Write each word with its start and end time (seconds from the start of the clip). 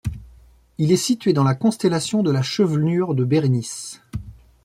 Il 0.79 0.91
est 0.91 0.97
situé 0.97 1.31
dans 1.31 1.43
la 1.43 1.53
constellation 1.53 2.23
de 2.23 2.31
la 2.31 2.41
Chevelure 2.41 3.13
de 3.13 3.23
Bérénice. 3.23 4.01